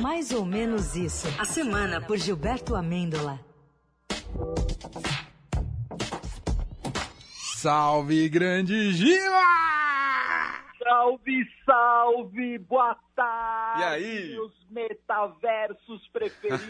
Mais 0.00 0.32
ou 0.32 0.44
menos 0.44 0.94
isso. 0.94 1.26
A 1.40 1.44
semana 1.44 2.00
por 2.00 2.16
Gilberto 2.16 2.74
Amêndola. 2.74 3.40
Salve, 7.56 8.28
grande 8.28 8.92
Giva! 8.92 9.42
Salve, 10.80 11.44
salve, 11.66 12.58
boa 12.58 12.96
tarde! 13.16 13.80
E 13.80 13.84
aí? 13.84 14.30
Meus 14.30 14.52
metaversos 14.70 16.08
preferidos! 16.12 16.60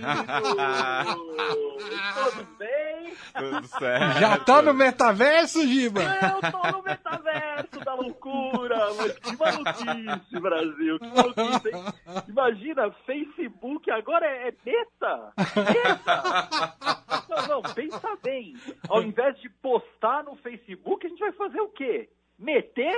Tudo 2.14 2.48
bem? 2.58 3.14
Tudo 3.36 3.66
certo. 3.66 4.18
Já 4.18 4.38
tá 4.38 4.62
no 4.62 4.72
metaverso, 4.72 5.66
Giba? 5.66 6.00
Eu 6.02 6.50
tô 6.50 6.72
no 6.78 6.82
metaverso 6.82 7.84
loucura! 8.00 8.94
Mas 8.96 9.18
que 9.18 9.36
maluquice, 9.36 10.40
Brasil! 10.40 10.98
Que 10.98 11.06
maluquice, 11.06 11.68
hein? 11.68 11.84
Imagina, 12.28 12.90
Facebook 13.06 13.90
agora 13.90 14.26
é, 14.26 14.48
é! 14.48 14.54
Meta! 14.64 15.32
Não, 17.28 17.46
não, 17.46 17.62
pensa 17.74 18.16
bem. 18.22 18.54
Ao 18.88 19.02
invés 19.02 19.38
de 19.40 19.48
postar 19.48 20.24
no 20.24 20.36
Facebook, 20.36 21.06
a 21.06 21.08
gente 21.08 21.20
vai 21.20 21.32
fazer 21.32 21.60
o 21.60 21.68
quê? 21.68 22.08
Meter? 22.38 22.96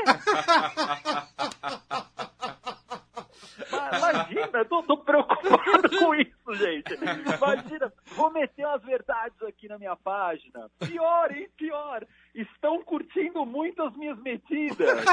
Imagina, 3.96 4.58
eu 4.58 4.64
tô, 4.64 4.82
tô 4.82 4.96
preocupado 4.98 5.90
com 5.98 6.14
isso, 6.14 6.54
gente. 6.54 6.94
Imagina, 6.94 7.92
vou 8.16 8.30
meter 8.30 8.66
umas 8.66 8.82
verdades 8.82 9.42
aqui 9.42 9.68
na 9.68 9.78
minha 9.78 9.96
página. 9.96 10.70
Pior, 10.78 11.32
hein? 11.32 11.48
Pior. 11.56 12.06
Estão 12.34 12.82
curtindo 12.82 13.44
muito 13.44 13.82
as 13.82 13.94
minhas 13.96 14.18
metidas. 14.20 15.04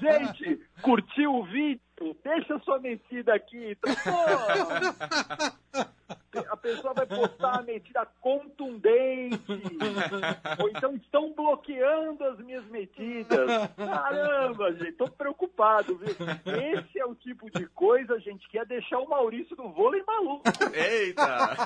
Gente, 0.00 0.60
curtiu 0.82 1.34
o 1.34 1.44
vídeo? 1.44 1.80
Deixa 2.22 2.58
sua 2.60 2.78
metida 2.78 3.34
aqui. 3.34 3.70
Então, 3.70 3.92
pô, 3.94 4.10
a 6.50 6.56
pessoa 6.56 6.94
vai 6.94 7.06
postar 7.06 7.60
a 7.60 7.62
medida 7.62 8.06
contundente. 8.20 9.40
Ou 10.58 10.68
então 10.68 10.94
estão 10.96 11.32
bloqueando 11.32 12.24
as 12.24 12.38
minhas. 12.38 12.51
Caramba, 14.12 14.72
gente, 14.72 14.92
tô 14.92 15.08
preocupado, 15.08 15.96
viu? 15.96 16.14
Esse 16.78 16.98
é 16.98 17.04
o 17.04 17.14
tipo 17.14 17.50
de 17.50 17.66
coisa, 17.68 18.18
gente, 18.20 18.48
que 18.48 18.56
ia 18.56 18.64
deixar 18.64 18.98
o 18.98 19.08
Maurício 19.08 19.56
do 19.56 19.70
vôlei 19.70 20.02
maluco. 20.06 20.42
Eita! 20.72 21.56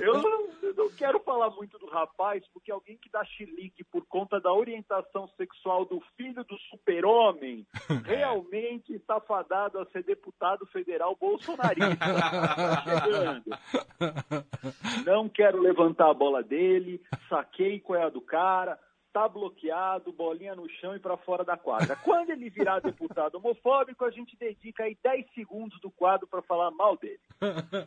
Eu 0.00 0.22
não 0.22 0.53
quero 1.04 1.20
falar 1.20 1.50
muito 1.50 1.78
do 1.78 1.86
rapaz, 1.86 2.42
porque 2.50 2.72
alguém 2.72 2.96
que 2.96 3.10
dá 3.10 3.22
chilique 3.26 3.84
por 3.84 4.06
conta 4.06 4.40
da 4.40 4.50
orientação 4.50 5.28
sexual 5.36 5.84
do 5.84 6.00
filho 6.16 6.42
do 6.44 6.56
super-homem 6.70 7.66
realmente 8.06 8.94
está 8.94 9.20
fadado 9.20 9.78
a 9.78 9.84
ser 9.86 10.02
deputado 10.02 10.64
federal 10.66 11.14
bolsonarista. 11.14 12.06
Não 15.04 15.28
quero 15.28 15.60
levantar 15.60 16.08
a 16.10 16.14
bola 16.14 16.42
dele, 16.42 17.02
saquei 17.28 17.80
qual 17.80 18.00
é 18.00 18.04
a 18.04 18.08
do 18.08 18.22
cara, 18.22 18.78
tá 19.14 19.28
bloqueado, 19.28 20.12
bolinha 20.12 20.56
no 20.56 20.68
chão 20.68 20.96
e 20.96 20.98
para 20.98 21.16
fora 21.16 21.44
da 21.44 21.56
quadra. 21.56 21.94
Quando 22.02 22.30
ele 22.30 22.50
virar 22.50 22.80
deputado 22.80 23.36
homofóbico, 23.36 24.04
a 24.04 24.10
gente 24.10 24.36
dedica 24.36 24.82
aí 24.82 24.98
10 25.04 25.24
segundos 25.34 25.80
do 25.80 25.88
quadro 25.88 26.26
para 26.26 26.42
falar 26.42 26.72
mal 26.72 26.96
dele. 26.96 27.20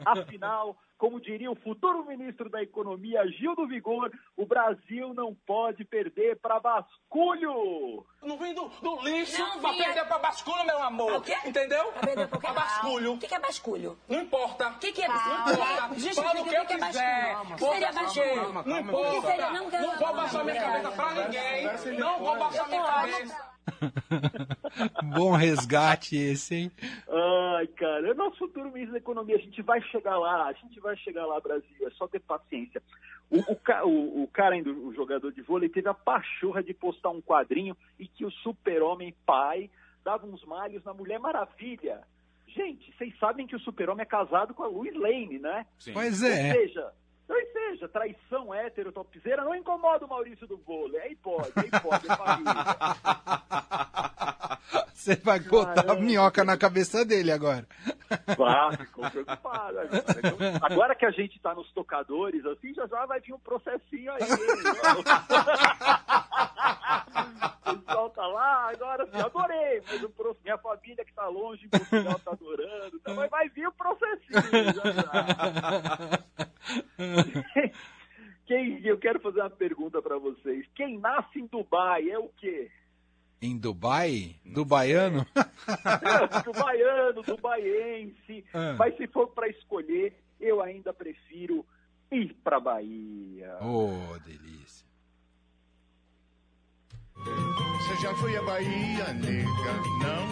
Afinal, 0.06 0.78
como 0.98 1.20
diria 1.20 1.52
o 1.52 1.56
futuro 1.56 2.06
ministro 2.06 2.50
da 2.50 2.64
Economia, 2.64 3.28
Gil 3.28 3.56
do 3.56 3.68
Vigor, 3.68 4.10
o 4.38 4.46
Brasil 4.46 5.14
não 5.14 5.36
pode 5.46 5.84
perder 5.84 6.38
para 6.40 6.60
basculho. 6.62 8.06
Não 8.24 8.38
vem 8.38 8.54
do, 8.54 8.68
do 8.82 9.02
lixo 9.02 9.38
Não 9.40 9.60
pra 9.60 9.74
perder 9.74 10.06
pra 10.08 10.20
basculho, 10.20 10.66
meu 10.66 10.82
amor. 10.82 11.14
O 11.14 11.22
quê? 11.22 11.36
Entendeu? 11.46 11.92
Pra 11.92 12.02
perder 12.08 12.28
basculho. 12.28 13.14
O 13.14 13.20
que 13.20 13.28
que 13.28 13.36
é 13.36 13.40
basculho? 13.40 13.98
Não 14.08 14.22
importa. 14.22 14.70
O 14.70 14.80
que, 14.80 14.92
que 14.92 15.02
é 15.04 15.08
Não 15.08 15.16
basculho? 15.16 15.54
importa. 15.54 15.88
Justifica 16.00 16.22
Fala 16.28 16.42
o 16.42 16.44
que 16.50 16.56
eu 16.56 16.66
que 16.66 16.78
quiser. 16.78 17.36
basculho. 17.94 18.64
Não 18.66 18.80
importa. 18.80 19.28
seria- 19.28 19.52
não, 19.52 19.70
Não 19.70 19.98
vou 19.98 20.14
baixar 20.16 20.44
minha 20.44 20.62
não, 20.62 20.68
cabeça 20.68 20.92
pra 20.92 21.14
ninguém. 21.26 22.00
Não 22.00 22.20
vou 22.20 22.38
baixar 22.38 22.68
minha 22.68 22.84
cabeça. 22.84 23.48
Bom 25.16 25.32
resgate 25.36 26.16
esse, 26.16 26.56
hein? 26.56 26.72
Ai, 27.58 27.68
cara, 27.68 28.10
é 28.10 28.14
nosso 28.14 28.38
futuro 28.38 28.66
ministro 28.72 28.94
da 28.94 28.98
Economia. 29.00 29.36
A 29.36 29.40
gente 29.40 29.62
vai 29.62 29.82
chegar 29.82 30.18
lá, 30.18 30.46
a 30.48 30.54
gente 30.54 30.80
vai 30.80 30.96
chegar 30.98 31.26
lá, 31.26 31.40
Brasil. 31.40 31.88
É 31.88 31.90
só 31.92 32.08
ter 32.08 32.20
paciência. 32.22 32.82
O, 33.30 33.40
o, 33.40 33.58
o- 33.88 34.24
o 34.24 34.28
cara, 34.28 34.56
ainda, 34.56 34.70
o 34.72 34.94
jogador 34.94 35.32
de 35.34 35.42
vôlei, 35.42 35.68
teve 35.70 35.90
a 35.90 35.94
pachorra 35.94 36.64
de 36.64 36.74
postar 36.74 37.10
um 37.10 37.22
quadrinho 37.22 37.76
e 38.00 38.08
que 38.08 38.26
o 38.26 38.32
super-homem 38.32 39.14
pai 39.26 39.70
dava 40.04 40.26
uns 40.26 40.44
malhos 40.46 40.84
na 40.86 40.94
Mulher 40.94 41.20
Maravilha. 41.20 42.02
Gente, 42.48 42.94
vocês 42.98 43.14
sabem 43.20 43.46
que 43.46 43.56
o 43.56 43.60
super-homem 43.60 44.04
é 44.04 44.06
casado 44.06 44.54
com 44.54 44.64
a 44.64 44.68
Louis 44.68 44.96
Lane, 44.96 45.38
né? 45.40 45.66
Sim. 45.78 45.92
Pois 45.94 46.24
Ou 46.24 46.30
é. 46.30 46.54
seja, 46.54 46.92
ou 47.30 47.36
seja, 47.52 47.88
traição 47.90 48.54
hétero 48.54 48.92
topzeira 48.92 49.44
não 49.44 49.56
incomoda 49.56 50.06
o 50.06 50.10
Maurício 50.10 50.46
do 50.48 50.58
vôlei. 50.58 51.00
Aí 51.02 51.16
pode, 51.16 51.52
aí 51.56 51.70
pode, 51.82 52.08
é 52.10 52.16
família. 52.16 52.54
Você 54.94 55.16
vai 55.16 55.40
botar 55.40 55.90
a 55.90 55.96
minhoca 55.96 56.44
na 56.44 56.58
cabeça 56.58 57.06
dele 57.06 57.32
agora. 57.32 57.66
Vá, 58.38 58.72
ficou 58.78 59.10
preocupado 59.10 59.80
agora. 59.80 60.04
Então, 60.18 60.38
agora 60.62 60.94
que 60.96 61.06
a 61.06 61.12
gente 61.12 61.40
tá 61.40 61.56
nos 61.56 61.72
tocadores, 61.72 62.46
assim, 62.46 62.74
já 62.74 62.86
já 62.88 63.06
vai 63.06 63.20
vir 63.22 63.34
um 63.34 63.40
processinho 63.40 64.12
aí. 64.12 64.20
O 67.68 67.78
pessoal 67.78 68.10
tá 68.10 68.28
lá, 68.28 68.70
agora 68.72 69.04
assim, 69.04 69.20
adorei, 69.22 69.82
mas 69.88 70.04
o 70.04 70.10
pro- 70.10 70.36
minha 70.44 70.58
família 70.58 71.06
que 71.06 71.14
tá 71.14 71.28
longe 71.28 71.66
em 71.66 71.70
Portugal 71.70 72.20
tá 72.20 72.32
adorando, 72.32 72.96
então 72.98 73.16
vai, 73.16 73.30
vai 73.30 73.48
vir 73.50 73.68
o 73.68 73.72
processinho 73.72 74.74
já 74.74 74.92
já. 74.92 75.04
Quem, 78.46 78.86
eu 78.86 78.98
quero 78.98 79.20
fazer 79.20 79.42
uma 79.42 79.50
pergunta 79.50 80.02
pra 80.02 80.18
vocês. 80.18 80.66
Quem 80.74 80.98
nasce 80.98 81.40
em 81.40 81.48
Dubai 81.48 82.10
é 82.10 82.18
o 82.18 82.30
quê? 82.30 82.72
Em 83.42 83.58
Dubai? 83.58 84.36
Do 84.46 84.64
baiano? 84.66 85.26
do 86.46 86.52
baiano, 86.54 87.22
do 87.22 87.38
baiense. 87.38 88.46
Ah. 88.54 88.76
Mas 88.80 88.96
se 88.98 89.06
for 89.08 89.28
para 89.28 89.50
escolher, 89.50 90.16
eu 90.40 90.62
ainda 90.62 90.94
prefiro 90.94 91.66
ir 92.12 92.34
para 92.44 92.60
Bahia. 92.60 93.58
Oh, 93.62 94.18
delícia. 94.20 94.88
Você 97.16 98.02
já 98.02 98.16
foi 98.16 98.36
à 98.38 98.42
Bahia, 98.44 99.14
nega? 99.14 99.74
Não? 100.02 100.28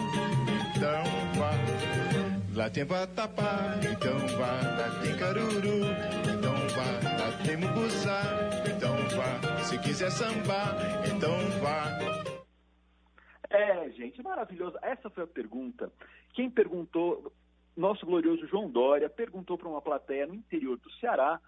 Então 0.74 1.04
vá. 1.38 1.95
Lá 2.56 2.70
tem 2.70 2.84
vatapá, 2.84 3.76
então 3.82 4.16
vá. 4.38 4.46
Lá 4.46 5.00
tem 5.02 5.14
caruru, 5.18 5.84
então 6.24 6.54
vá. 6.74 6.88
Lá 7.18 7.44
tem 7.44 7.54
muguçá, 7.58 8.22
então 8.74 8.96
vá. 9.14 9.62
Se 9.64 9.78
quiser 9.78 10.10
sambar, 10.10 10.74
então 11.06 11.36
vá. 11.60 11.98
É, 13.50 13.90
gente, 13.90 14.22
maravilhoso. 14.22 14.78
Essa 14.80 15.10
foi 15.10 15.24
a 15.24 15.26
pergunta. 15.26 15.92
Quem 16.32 16.48
perguntou, 16.48 17.30
nosso 17.76 18.06
glorioso 18.06 18.46
João 18.46 18.70
Dória, 18.70 19.10
perguntou 19.10 19.58
para 19.58 19.68
uma 19.68 19.82
plateia 19.82 20.26
no 20.26 20.34
interior 20.34 20.78
do 20.78 20.90
Ceará 20.92 21.38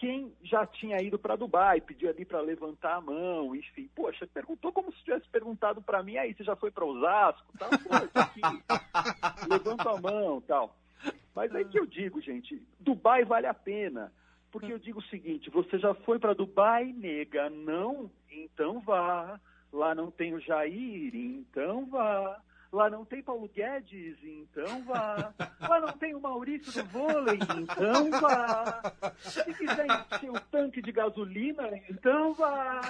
quem 0.00 0.32
já 0.42 0.66
tinha 0.66 0.96
ido 1.02 1.18
para 1.18 1.36
Dubai, 1.36 1.78
pediu 1.78 2.08
ali 2.08 2.24
para 2.24 2.40
levantar 2.40 2.94
a 2.96 3.00
mão, 3.02 3.54
enfim. 3.54 3.86
Poxa, 3.94 4.26
perguntou 4.26 4.72
como 4.72 4.90
se 4.92 5.04
tivesse 5.04 5.28
perguntado 5.28 5.82
para 5.82 6.02
mim, 6.02 6.16
aí 6.16 6.32
você 6.32 6.42
já 6.42 6.56
foi 6.56 6.70
para 6.70 6.86
Osasco, 6.86 7.52
tal, 7.58 7.68
pô, 7.68 8.18
aqui, 8.18 8.40
levanta 9.46 9.90
a 9.90 10.00
mão, 10.00 10.40
tal. 10.40 10.74
Mas 11.34 11.54
aí 11.54 11.66
que 11.66 11.78
eu 11.78 11.84
digo, 11.84 12.18
gente, 12.22 12.62
Dubai 12.78 13.26
vale 13.26 13.46
a 13.46 13.52
pena. 13.52 14.10
Porque 14.50 14.72
eu 14.72 14.78
digo 14.78 15.00
o 15.00 15.04
seguinte, 15.04 15.50
você 15.50 15.78
já 15.78 15.92
foi 15.92 16.18
para 16.18 16.34
Dubai, 16.34 16.86
nega? 16.96 17.50
Não? 17.50 18.10
Então 18.30 18.80
vá. 18.80 19.38
Lá 19.70 19.94
não 19.94 20.10
tem 20.10 20.34
o 20.34 20.40
Jair, 20.40 21.14
então 21.14 21.86
vá. 21.86 22.40
Lá 22.72 22.88
não 22.88 23.04
tem 23.04 23.20
Paulo 23.20 23.48
Guedes, 23.52 24.16
então 24.22 24.82
vá. 24.84 25.32
Lá 25.60 25.80
não 25.80 25.92
tem 25.92 26.14
o 26.14 26.20
Maurício 26.20 26.72
do 26.72 26.88
vôlei, 26.88 27.36
então 27.58 28.10
vá. 28.20 28.80
Se 29.18 29.42
quiser 29.54 29.86
encher 29.86 30.30
o 30.30 30.40
tanque 30.52 30.80
de 30.80 30.92
gasolina, 30.92 31.68
então 31.88 32.32
vá. 32.34 32.80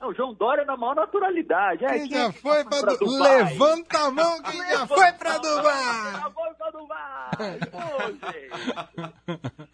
Não, 0.00 0.08
o 0.08 0.14
João 0.14 0.34
Dória 0.34 0.64
na 0.64 0.76
maior 0.76 0.96
naturalidade. 0.96 1.84
É, 1.84 1.90
Quem 1.90 2.08
quem 2.08 2.18
já 2.18 2.24
é 2.24 2.32
que 2.32 2.40
foi 2.40 2.64
pra 2.64 2.80
pra 2.80 2.94
Dubai? 2.94 2.98
Dubai? 2.98 3.44
Levanta 3.44 3.98
a 3.98 4.10
mão 4.10 4.42
quem 4.42 4.60
já 4.68 4.86
foi 4.86 5.12
pra 5.12 5.38
Dubai! 5.38 6.12
Já 6.12 6.30
foi 6.30 6.54
pra 6.54 6.70
Dubai! 6.70 7.58
Pô, 7.70 7.78
gente. 8.26 9.71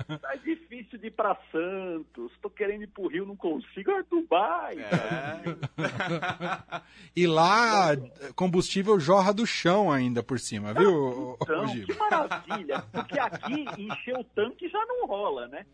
Difícil 0.99 1.01
de 1.01 1.07
ir 1.07 1.11
pra 1.13 1.37
Santos. 1.53 2.33
Tô 2.43 2.51
querendo 2.51 2.83
ir 2.83 2.89
pro 2.89 3.07
Rio, 3.09 3.25
não 3.27 3.37
consigo. 3.37 3.91
É 3.93 4.03
Dubai. 4.03 4.77
É. 4.79 5.43
E 7.17 7.27
lá, 7.27 7.97
combustível 8.37 8.99
jorra 9.01 9.33
do 9.33 9.45
chão 9.47 9.91
ainda 9.91 10.23
por 10.23 10.39
cima, 10.39 10.73
viu, 10.73 11.37
Então, 11.43 11.67
Giba? 11.69 11.87
que 11.93 11.99
maravilha. 11.99 12.83
Porque 12.93 13.19
aqui, 13.19 13.65
encher 13.77 14.17
o 14.17 14.23
tanque 14.25 14.69
já 14.69 14.85
não 14.87 15.07
rola, 15.07 15.49
né? 15.49 15.67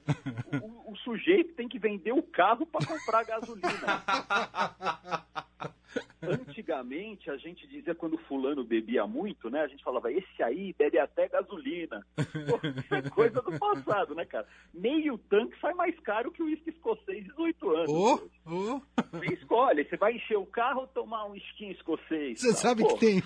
O, 0.53 0.57
o- 0.57 0.93
o 0.93 0.97
sujeito 0.99 1.53
tem 1.55 1.69
que 1.69 1.79
vender 1.79 2.13
o 2.13 2.23
carro 2.23 2.65
para 2.67 2.87
comprar 2.87 3.25
gasolina. 3.25 4.03
Antigamente, 6.23 7.31
a 7.31 7.37
gente 7.37 7.67
dizia 7.67 7.95
quando 7.95 8.17
fulano 8.19 8.65
bebia 8.65 9.07
muito, 9.07 9.51
né? 9.51 9.61
A 9.61 9.69
gente 9.69 9.85
falava, 9.85 10.11
esse 10.11 10.43
aí 10.43 10.75
bebe 10.79 10.99
até 10.99 11.29
gasolina. 11.29 12.05
Pô, 12.17 12.59
isso 12.67 12.95
é 12.95 13.11
coisa 13.11 13.43
do 13.43 13.59
passado, 13.59 14.15
né, 14.15 14.25
cara? 14.25 14.47
Meio 14.73 15.19
tanque 15.19 15.59
sai 15.61 15.75
mais 15.75 15.99
caro 16.01 16.33
que 16.33 16.43
o 16.43 16.47
uísque 16.47 16.71
escocês 16.71 17.25
de 17.25 17.31
18 17.31 17.71
anos. 17.71 17.91
Ô, 17.91 18.31
ô. 18.47 18.83
Você 19.13 19.35
escolhe, 19.35 19.85
você 19.85 19.97
vai 19.97 20.15
encher 20.15 20.39
o 20.39 20.47
carro 20.47 20.81
ou 20.81 20.87
tomar 20.87 21.27
um 21.27 21.37
skin 21.37 21.71
escocês? 21.71 22.41
Você 22.41 22.49
Tá, 22.49 22.57
sabe 22.57 22.83
pô, 22.83 22.95
que 22.95 23.01
tem 23.01 23.23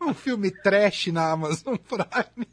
um 0.00 0.14
filme 0.14 0.50
trash 0.50 1.08
na 1.08 1.32
Amazon 1.32 1.76
Prime, 1.88 2.46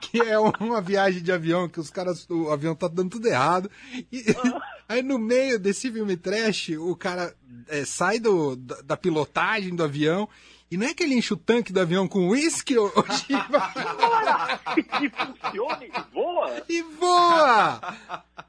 que 0.00 0.20
é 0.20 0.38
uma 0.38 0.80
viagem 0.80 1.22
de 1.22 1.30
avião, 1.32 1.68
que 1.68 1.78
os 1.80 1.90
caras, 1.90 2.28
o 2.28 2.50
avião 2.50 2.74
tá 2.74 2.88
dando 2.88 3.10
tudo 3.10 3.28
errado. 3.28 3.70
E 4.10 4.22
aí 4.88 5.02
no 5.02 5.18
meio 5.18 5.58
desse 5.58 5.90
filme 5.90 6.16
trash, 6.16 6.70
o 6.78 6.94
cara 6.96 7.34
é, 7.68 7.84
sai 7.84 8.18
do, 8.18 8.56
da, 8.56 8.80
da 8.82 8.96
pilotagem 8.96 9.74
do 9.74 9.84
avião. 9.84 10.28
E 10.70 10.76
não 10.76 10.86
é 10.86 10.94
que 10.94 11.02
ele 11.02 11.14
enche 11.14 11.32
o 11.32 11.36
tanque 11.36 11.72
do 11.72 11.80
avião 11.80 12.08
com 12.08 12.28
uísque, 12.30 12.76
ô, 12.76 12.88
Giba, 12.88 13.72
que 14.98 15.08
funcione 15.14 15.86
e 15.86 16.12
voa? 16.12 16.62
e 16.68 16.82
voa! 16.82 17.80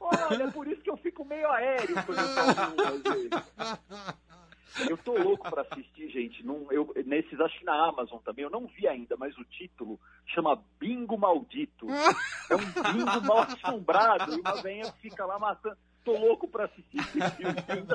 Olha, 0.00 0.42
é 0.42 0.50
por 0.50 0.66
isso 0.66 0.80
que 0.80 0.90
eu 0.90 0.96
fico 0.96 1.24
meio 1.24 1.48
aéreo 1.52 1.94
quando 2.04 2.18
eu 2.18 3.14
vezes. 3.14 3.30
Eu 4.88 4.96
tô 4.98 5.16
louco 5.16 5.48
pra 5.48 5.62
assistir, 5.62 6.10
gente. 6.10 6.44
Num, 6.44 6.66
eu, 6.70 6.92
nesses, 7.06 7.40
acho 7.40 7.58
que 7.58 7.64
na 7.64 7.88
Amazon 7.88 8.18
também, 8.24 8.44
eu 8.44 8.50
não 8.50 8.66
vi 8.66 8.86
ainda, 8.86 9.16
mas 9.16 9.36
o 9.38 9.44
título 9.44 9.98
chama 10.26 10.62
Bingo 10.78 11.16
Maldito. 11.16 11.86
É 12.50 12.56
um 12.56 12.92
bingo 12.92 13.20
mal 13.22 13.42
assombrado 13.42 14.34
e 14.34 14.40
uma 14.40 14.62
venha 14.62 14.92
fica 15.00 15.24
lá 15.24 15.38
matando. 15.38 15.78
Tô 16.06 16.16
louco 16.16 16.46
pra 16.46 16.66
assistir 16.66 16.98
esse 17.00 17.20
filme. 17.62 17.88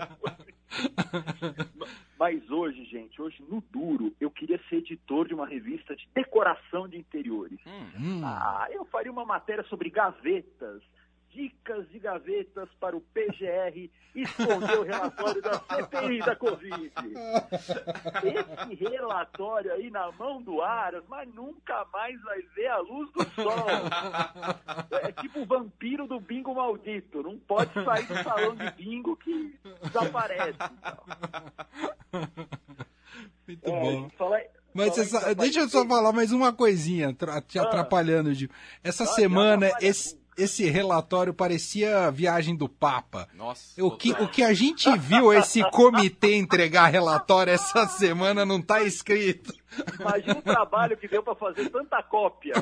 Mas 2.20 2.52
hoje, 2.52 2.84
gente, 2.86 3.22
hoje 3.22 3.42
no 3.48 3.62
duro, 3.72 4.14
eu 4.20 4.30
queria 4.30 4.60
ser 4.68 4.76
editor 4.80 5.28
de 5.30 5.34
uma 5.34 5.48
revista 5.48 5.96
de 5.96 6.08
decoração 6.14 6.90
de 6.90 6.98
interiores. 6.98 7.58
Hum, 7.66 8.22
Ah, 8.24 8.68
eu 8.70 8.84
faria 8.86 9.12
uma 9.12 9.24
matéria 9.26 9.64
sobre 9.64 9.90
gavetas. 9.90 10.84
Dicas 11.34 11.88
de 11.90 12.00
gavetas 12.00 12.68
para 12.80 12.96
o 12.96 13.02
PGR 13.02 13.90
esconder 14.14 14.80
o 14.80 14.84
relatório 14.84 15.42
da 15.42 15.54
CPI 15.60 16.20
da 16.20 16.36
Covid. 16.36 16.92
Esse 18.72 18.76
relatório 18.84 19.72
aí 19.72 19.90
na 19.90 20.12
mão 20.12 20.42
do 20.42 20.62
Aras, 20.62 21.04
mas 21.08 21.34
nunca 21.34 21.86
mais 21.94 22.22
vai 22.24 22.42
ver 22.56 22.68
a 22.68 22.80
luz 22.80 23.10
do 23.14 23.24
sol. 23.42 23.66
É 25.02 25.12
tipo 25.14 25.40
o 25.42 25.46
vampiro 25.46 26.06
do 26.08 26.20
bingo 26.20 26.54
maldito. 26.54 27.24
Não 27.24 27.38
pode 27.40 27.72
sair 27.74 28.06
do 28.08 28.16
salão 28.24 28.56
de 28.56 28.70
bingo 28.72 29.16
que 29.16 29.58
desaparece. 29.84 30.58
muito 33.48 33.70
É, 33.70 33.82
bom. 33.82 34.10
Mas 34.74 34.88
fala 34.88 34.92
você 34.96 35.02
em 35.02 35.06
sa- 35.06 35.20
trabalho 35.20 35.40
deixa 35.40 35.60
eu 35.62 35.70
só 35.70 35.86
falar 35.86 36.12
mais 36.14 36.32
uma 36.32 36.54
coisinha, 36.54 37.14
te 37.48 37.60
Ah. 37.60 37.64
atrapalhando, 37.64 38.34
Gil. 38.34 38.50
Essa 38.84 39.04
Ah, 39.04 39.08
semana, 39.08 39.70
esse, 39.82 40.18
esse 40.38 40.70
relatório 40.70 41.34
parecia 41.34 42.08
a 42.08 42.12
viagem 42.12 42.56
do 42.56 42.70
Papa. 42.70 43.28
Nossa. 43.34 43.84
O 43.84 43.92
que, 43.92 44.12
o 44.14 44.28
que 44.28 44.44
a 44.44 44.54
gente 44.54 44.90
viu 44.98 45.34
esse 45.34 45.64
comitê 45.72 46.36
entregar 46.36 46.88
relatório 46.88 47.54
essa 47.54 47.86
semana 47.88 48.46
não 48.46 48.62
tá 48.62 48.82
escrito. 48.82 49.54
Imagina 50.00 50.40
o 50.40 50.42
trabalho 50.42 50.98
que 50.98 51.08
deu 51.08 51.24
para 51.24 51.36
fazer 51.36 51.70
tanta 51.70 52.02
cópia. 52.04 52.54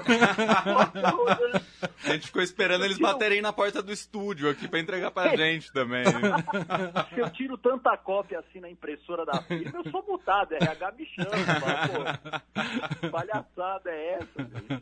A 2.06 2.12
gente 2.12 2.28
ficou 2.28 2.42
esperando 2.42 2.86
eles 2.86 3.00
baterem 3.00 3.42
na 3.42 3.52
porta 3.52 3.82
do 3.82 3.92
estúdio 3.92 4.50
aqui 4.50 4.68
pra 4.68 4.80
entregar 4.80 5.12
pra 5.12 5.36
gente 5.36 5.72
também. 5.72 6.06
Se 7.14 7.20
eu 7.20 7.30
tiro 7.32 7.58
tanta 7.58 7.98
cópia 7.98 8.40
assim 8.40 8.60
na 8.60 8.70
impressora 8.70 9.26
da 9.26 9.42
firma, 9.42 9.80
eu 9.84 9.92
sou 9.92 10.04
mutado, 10.08 10.54
RH 10.54 10.92
me 10.92 11.06
chama. 11.06 11.30
Fala, 11.60 12.20
pô, 13.02 13.10
palhaçada 13.10 13.90
é 13.90 14.14
essa? 14.14 14.82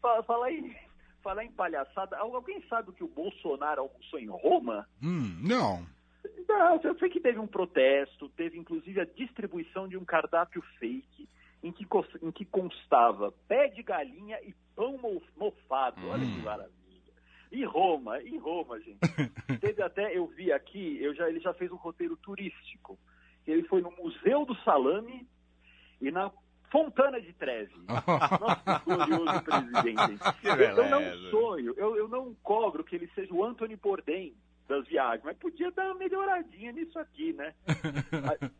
Fala, 0.00 0.22
fala 0.22 0.46
aí. 0.46 0.89
Falar 1.30 1.44
em 1.44 1.52
palhaçada, 1.52 2.16
alguém 2.18 2.60
sabe 2.68 2.90
que 2.90 3.04
o 3.04 3.08
Bolsonaro 3.08 3.82
almoçou 3.82 4.18
em 4.18 4.26
Roma? 4.26 4.84
Hum, 5.00 5.38
não. 5.40 5.86
Não, 6.48 6.80
eu 6.82 6.98
sei 6.98 7.08
que 7.08 7.20
teve 7.20 7.38
um 7.38 7.46
protesto, 7.46 8.28
teve 8.30 8.58
inclusive 8.58 9.00
a 9.00 9.04
distribuição 9.04 9.86
de 9.86 9.96
um 9.96 10.04
cardápio 10.04 10.60
fake 10.80 11.28
em 11.62 11.70
que, 11.70 11.86
em 12.20 12.32
que 12.32 12.44
constava 12.44 13.30
pé 13.46 13.68
de 13.68 13.80
galinha 13.80 14.40
e 14.42 14.52
pão 14.74 14.98
mo- 14.98 15.22
mofado. 15.36 16.04
Olha 16.08 16.26
que 16.26 16.42
maravilha. 16.42 17.12
E 17.52 17.64
Roma, 17.64 18.20
e 18.22 18.36
Roma, 18.36 18.80
gente. 18.80 18.98
Teve 19.60 19.80
até, 19.84 20.16
eu 20.16 20.26
vi 20.26 20.50
aqui, 20.50 21.00
eu 21.00 21.14
já, 21.14 21.28
ele 21.28 21.38
já 21.38 21.54
fez 21.54 21.70
um 21.70 21.76
roteiro 21.76 22.16
turístico. 22.16 22.98
Ele 23.46 23.62
foi 23.68 23.80
no 23.82 23.92
Museu 23.92 24.44
do 24.44 24.56
Salame 24.64 25.28
e 26.00 26.10
na 26.10 26.28
Fontana 26.70 27.20
de 27.20 27.32
Trevi. 27.32 27.74
Nosso 27.86 28.84
glorioso 28.84 29.42
presidente. 29.42 30.18
Eu, 30.44 30.56
eu 30.56 30.90
não 30.90 30.98
beleza. 31.00 31.30
sonho, 31.30 31.74
eu, 31.76 31.96
eu 31.96 32.08
não 32.08 32.34
cobro 32.42 32.84
que 32.84 32.94
ele 32.94 33.10
seja 33.14 33.32
o 33.34 33.44
Anthony 33.44 33.76
Bourdain 33.76 34.34
das 34.68 34.86
viagens, 34.86 35.24
mas 35.24 35.36
podia 35.36 35.70
dar 35.72 35.86
uma 35.86 35.96
melhoradinha 35.96 36.70
nisso 36.70 36.98
aqui, 36.98 37.32
né? 37.32 37.52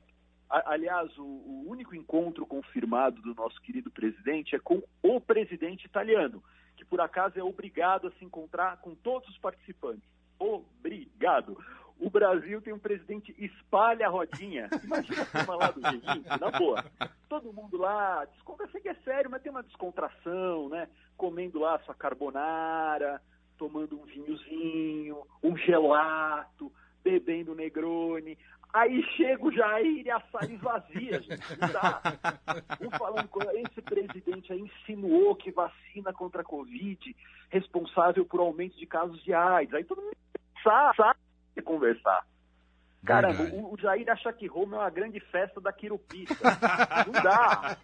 Aliás, 0.51 1.17
o, 1.17 1.23
o 1.23 1.65
único 1.69 1.95
encontro 1.95 2.45
confirmado 2.45 3.23
do 3.23 3.33
nosso 3.37 3.61
querido 3.63 3.89
presidente 3.89 4.57
é 4.57 4.59
com 4.59 4.83
o 5.01 5.21
presidente 5.21 5.85
italiano, 5.85 6.43
que 6.77 6.85
por 6.85 7.01
acaso 7.01 7.39
é 7.39 7.45
obrigado 7.45 8.09
a 8.09 8.11
se 8.13 8.25
encontrar 8.25 8.79
com 8.79 8.93
todos 8.97 9.29
os 9.29 9.39
participantes. 9.39 10.03
Obrigado. 10.41 11.57
O 12.01 12.09
Brasil 12.09 12.63
tem 12.63 12.73
um 12.73 12.79
presidente 12.79 13.35
espalha 13.39 14.07
a 14.07 14.11
rodinha. 14.11 14.71
Imagina 14.83 15.23
a 15.23 15.27
turma 15.27 15.57
lá 15.57 15.71
do 15.71 15.81
G20, 15.83 16.41
na 16.41 16.51
boa. 16.51 16.85
Todo 17.29 17.53
mundo 17.53 17.77
lá, 17.77 18.25
desconta, 18.25 18.67
sei 18.69 18.81
que 18.81 18.89
é 18.89 18.95
sério, 19.05 19.31
mas 19.31 19.43
tem 19.43 19.53
uma 19.53 19.63
descontração, 19.63 20.71
né? 20.71 20.89
Comendo 21.17 21.59
lá 21.59 21.79
sua 21.81 21.95
carbonara, 21.95 23.21
tomando 23.59 24.01
um 24.01 24.05
vinhozinho, 24.05 25.19
um 25.43 25.55
gelato, 25.59 26.73
bebendo 27.05 27.55
Negroni. 27.55 28.39
Aí 28.73 29.03
chega 29.17 29.45
o 29.45 29.53
Jair 29.53 30.07
e 30.07 30.11
a 30.11 30.21
sala 30.33 30.51
esvazia, 30.51 31.21
gente. 31.21 31.61
Não 31.61 31.69
dá. 31.73 32.01
Um 32.81 32.91
falando, 32.97 33.29
esse 33.57 33.83
presidente 33.83 34.53
aí 34.53 34.61
insinuou 34.61 35.35
que 35.35 35.51
vacina 35.51 36.13
contra 36.13 36.41
a 36.41 36.45
Covid 36.45 37.15
responsável 37.51 38.25
por 38.25 38.41
aumento 38.41 38.77
de 38.79 38.87
casos 38.87 39.23
de 39.23 39.35
AIDS. 39.35 39.75
Aí 39.75 39.85
todo 39.85 40.01
mundo 40.01 40.17
sabe, 40.63 41.19
sabe 41.55 41.63
conversar. 41.63 42.27
Caramba, 43.05 43.45
o, 43.45 43.75
o 43.75 43.79
Jair 43.79 44.09
acha 44.11 44.33
que 44.33 44.47
Roma 44.47 44.77
é 44.77 44.81
uma 44.81 44.91
grande 44.91 45.21
festa 45.21 45.61
da 45.61 45.73
quirupita. 45.73 46.35
Não 47.07 47.23
dá. 47.23 47.77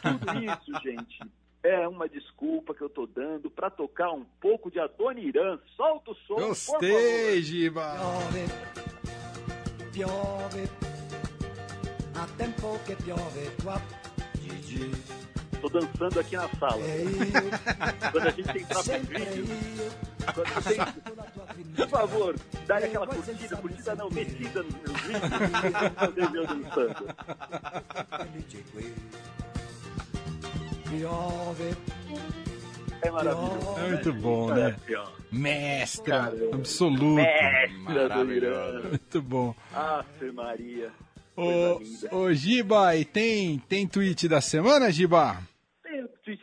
Tudo 0.00 0.44
isso, 0.44 0.80
gente, 0.82 1.18
é 1.62 1.88
uma 1.88 2.08
desculpa 2.08 2.72
que 2.74 2.82
eu 2.82 2.88
tô 2.88 3.06
dando 3.06 3.50
pra 3.50 3.68
tocar 3.68 4.12
um 4.12 4.24
pouco 4.40 4.70
de 4.70 4.78
Adoniran. 4.78 5.58
Solta 5.76 6.12
o 6.12 6.14
som, 6.14 6.36
por 6.36 6.48
Gostei, 6.48 7.42
Giba. 7.42 7.96
Piove, 7.96 8.46
piove, 9.92 10.70
a 12.14 12.26
tempo 12.36 12.78
che 12.86 12.94
piove 12.96 13.50
qua, 13.62 13.80
Gigi. 14.40 14.90
Tô 15.60 15.68
dançando 15.68 16.20
aqui 16.20 16.36
na 16.36 16.48
sala. 16.50 16.76
E 16.76 18.10
Quando 18.12 18.28
a 18.28 18.30
gente 18.30 18.58
entrar 18.58 18.84
pro 18.84 19.00
vídeo, 19.00 19.46
por 21.76 21.88
favor, 21.88 22.34
dá 22.66 22.76
aquela 22.78 23.06
curtida, 23.06 23.56
curtida 23.56 23.94
não, 23.94 24.08
descida 24.08 24.62
nos 24.62 24.74
meus 24.74 25.00
vídeos 25.02 26.30
meu 26.32 26.46
dançando. 26.46 27.06
Piove, 30.88 31.74
É 33.02 33.10
maravilhoso. 33.10 33.78
É 33.78 33.88
muito 33.90 34.12
bom, 34.14 34.54
né? 34.54 34.76
Mestra, 35.32 36.20
Caramba. 36.22 36.56
absoluto. 36.56 37.14
Mestre 37.14 37.98
Adoniran. 37.98 38.50
Maravilhoso. 38.50 38.88
Muito 38.88 39.22
bom. 39.22 39.54
Ave 39.74 40.32
Maria. 40.32 40.90
Ô, 41.36 41.80
ô 42.16 42.32
Giba, 42.32 42.96
e 42.96 43.04
tem, 43.04 43.58
tem 43.68 43.86
tweet 43.86 44.26
da 44.28 44.40
semana, 44.40 44.90
Giba? 44.90 45.38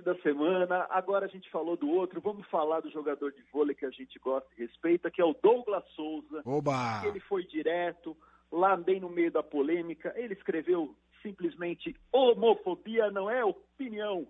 Da 0.03 0.15
semana, 0.21 0.85
agora 0.89 1.25
a 1.25 1.29
gente 1.29 1.49
falou 1.49 1.77
do 1.77 1.89
outro, 1.89 2.19
vamos 2.19 2.45
falar 2.47 2.81
do 2.81 2.91
jogador 2.91 3.31
de 3.31 3.41
vôlei 3.53 3.73
que 3.73 3.85
a 3.85 3.89
gente 3.89 4.19
gosta 4.19 4.47
e 4.57 4.61
respeita, 4.61 5.09
que 5.09 5.21
é 5.21 5.25
o 5.25 5.35
Douglas 5.41 5.83
Souza. 5.95 6.41
Oba! 6.45 7.01
Ele 7.05 7.19
foi 7.21 7.45
direto, 7.45 8.15
lá 8.51 8.75
bem 8.75 8.99
no 8.99 9.09
meio 9.09 9.31
da 9.31 9.41
polêmica, 9.41 10.13
ele 10.17 10.33
escreveu 10.33 10.93
simplesmente 11.21 11.95
homofobia 12.11 13.09
não 13.11 13.29
é 13.29 13.45
opinião. 13.45 14.27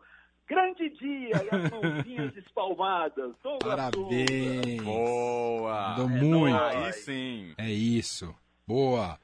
Grande 0.47 0.89
dia 0.89 1.29
e 1.43 1.55
as 1.55 1.71
mãozinhas 1.71 2.35
espalmadas. 2.37 3.33
Douglas 3.41 3.61
Souza. 3.61 3.75
Parabéns! 3.75 4.83
Boa. 4.83 5.89
Mandou 5.97 6.05
É 6.05 6.21
muito. 6.21 6.29
nóis. 6.53 6.75
Aí 6.85 6.93
sim. 6.93 7.53
É 7.57 7.71
isso. 7.71 8.35
Boa. 8.67 9.17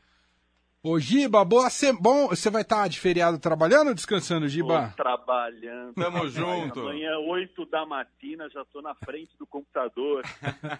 Ô, 0.89 0.99
Giba, 0.99 1.45
boa 1.45 1.69
se... 1.69 1.93
bom, 1.93 2.29
você 2.29 2.49
vai 2.49 2.63
estar 2.63 2.87
de 2.87 2.99
feriado 2.99 3.37
trabalhando 3.37 3.89
ou 3.89 3.93
descansando, 3.93 4.45
Tô 4.45 4.49
Giba? 4.49 4.91
trabalhando. 4.97 5.93
Tamo 5.93 6.27
junto. 6.27 6.79
Amanhã, 6.79 7.15
8 7.19 7.65
da 7.67 7.85
matina, 7.85 8.49
já 8.49 8.63
estou 8.63 8.81
na 8.81 8.95
frente 8.95 9.37
do 9.37 9.45
computador, 9.45 10.23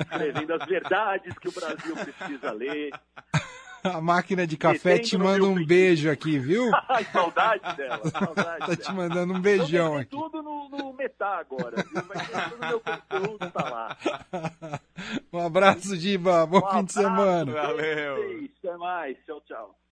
escrevendo 0.01 0.53
as 0.53 0.65
verdades 0.67 1.37
que 1.37 1.47
o 1.47 1.51
Brasil 1.51 1.95
precisa 1.95 2.51
ler. 2.51 2.91
A 3.81 4.01
máquina 4.01 4.45
de 4.45 4.57
café 4.57 4.99
te 4.99 5.17
manda 5.17 5.45
um 5.45 5.53
pedido. 5.53 5.67
beijo 5.67 6.11
aqui, 6.11 6.37
viu? 6.37 6.69
Ai, 6.89 7.05
saudade 7.05 7.77
dela, 7.77 8.09
saudade 8.09 8.65
Tá 8.65 8.75
te 8.75 8.91
mandando 8.91 9.33
um 9.33 9.39
beijão 9.39 9.95
aqui. 9.95 10.09
tudo 10.09 10.43
no, 10.43 10.67
no 10.67 10.91
Metá 10.93 11.37
agora, 11.37 11.77
viu? 11.77 12.01
Todo 12.01 12.55
o 12.55 12.67
meu 12.67 12.79
conteúdo 12.81 13.51
tá 13.51 13.69
lá. 13.69 13.97
Um 15.31 15.39
abraço, 15.39 15.95
Giba. 15.95 16.45
Bom 16.45 16.57
Um 16.57 16.61
fim 16.61 16.67
de 16.67 16.75
abraço 16.75 16.93
semana. 16.93 17.51
Valeu. 17.53 18.49
Até 18.59 18.77
mais. 18.77 19.17
Tchau, 19.25 19.41
tchau. 19.47 19.78